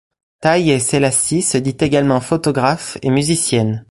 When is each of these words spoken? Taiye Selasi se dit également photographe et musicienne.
Taiye 0.39 0.79
Selasi 0.79 1.43
se 1.43 1.59
dit 1.59 1.77
également 1.79 2.21
photographe 2.21 2.97
et 3.03 3.11
musicienne. 3.11 3.85